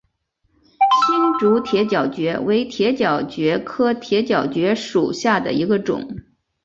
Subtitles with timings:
[1.05, 6.23] 新竹铁角蕨为铁角蕨科铁角蕨属下的一个种。